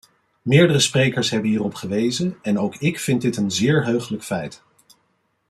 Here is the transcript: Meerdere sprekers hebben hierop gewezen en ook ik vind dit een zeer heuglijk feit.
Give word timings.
Meerdere 0.41 0.79
sprekers 0.79 1.29
hebben 1.29 1.49
hierop 1.49 1.75
gewezen 1.75 2.37
en 2.41 2.57
ook 2.59 2.75
ik 2.75 2.99
vind 2.99 3.21
dit 3.21 3.37
een 3.37 3.51
zeer 3.51 3.85
heuglijk 3.85 4.23
feit. 4.23 4.63